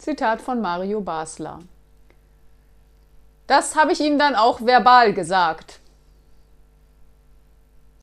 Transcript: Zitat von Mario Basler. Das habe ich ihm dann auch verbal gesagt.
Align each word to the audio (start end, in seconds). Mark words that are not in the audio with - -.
Zitat 0.00 0.40
von 0.40 0.62
Mario 0.62 1.02
Basler. 1.02 1.58
Das 3.46 3.76
habe 3.76 3.92
ich 3.92 4.00
ihm 4.00 4.18
dann 4.18 4.34
auch 4.34 4.62
verbal 4.62 5.12
gesagt. 5.12 5.79